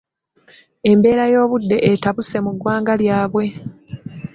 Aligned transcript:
Embeera 0.91 1.25
y'obudde 1.33 1.77
etabuse 1.91 2.35
mu 2.45 2.51
ggwanga 2.55 2.93
lyabwe. 3.01 3.45